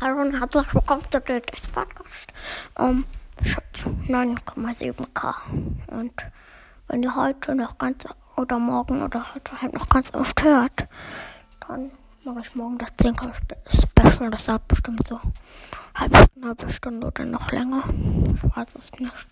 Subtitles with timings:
[0.00, 1.40] Hallo und herzlich willkommen zu der
[1.72, 2.32] Podcast.
[2.78, 3.04] Um,
[3.42, 3.66] ich habe
[4.06, 5.34] 9,7k.
[5.88, 6.12] Und
[6.86, 8.06] wenn ihr heute noch ganz
[8.36, 10.86] oder morgen oder heute halt noch ganz oft hört,
[11.66, 11.90] dann
[12.22, 14.30] mache ich morgen das 10k Special.
[14.30, 15.20] Das dauert bestimmt so
[15.96, 17.82] halbe Stunde, halbe Stunde oder noch länger.
[18.36, 19.28] Ich weiß es nicht.